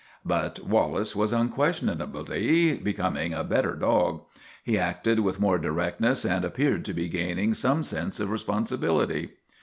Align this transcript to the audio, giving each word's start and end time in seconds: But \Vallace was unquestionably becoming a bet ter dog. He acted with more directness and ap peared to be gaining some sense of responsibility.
But 0.25 0.57
\Vallace 0.67 1.15
was 1.15 1.31
unquestionably 1.31 2.75
becoming 2.79 3.35
a 3.35 3.43
bet 3.43 3.65
ter 3.65 3.75
dog. 3.75 4.23
He 4.63 4.75
acted 4.79 5.19
with 5.19 5.39
more 5.39 5.59
directness 5.59 6.25
and 6.25 6.43
ap 6.43 6.55
peared 6.55 6.83
to 6.85 6.93
be 6.95 7.07
gaining 7.07 7.53
some 7.53 7.83
sense 7.83 8.19
of 8.19 8.31
responsibility. 8.31 9.33